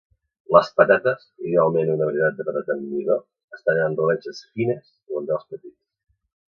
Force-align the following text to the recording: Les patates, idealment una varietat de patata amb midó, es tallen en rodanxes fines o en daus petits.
Les 0.53 0.69
patates, 0.79 1.27
idealment 1.49 1.91
una 1.97 2.07
varietat 2.11 2.39
de 2.39 2.47
patata 2.49 2.75
amb 2.77 2.89
midó, 2.97 3.19
es 3.59 3.69
tallen 3.69 3.87
en 3.91 4.01
rodanxes 4.01 4.45
fines 4.59 4.93
o 5.15 5.23
en 5.23 5.33
daus 5.33 5.49
petits. 5.55 5.81